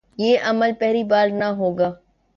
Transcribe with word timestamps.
یہ 0.17 0.37
عمل 0.43 0.71
پہلی 0.79 1.03
بار 1.03 1.27
نہ 1.39 1.45
ہو 1.57 1.69
گا۔ 1.77 1.89